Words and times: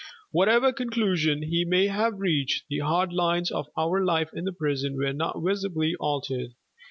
Whatever 0.31 0.73
conclusion 0.73 1.43
he 1.43 1.63
may 1.63 1.85
have 1.85 2.17
reached, 2.17 2.63
the 2.71 2.79
hard 2.79 3.13
lines 3.13 3.51
of 3.51 3.67
our 3.77 4.03
life 4.03 4.31
in 4.33 4.45
the 4.45 4.51
prison 4.51 4.97
were 4.97 5.13
not 5.13 5.39
visibly 5.43 5.93
altered. 5.99 6.55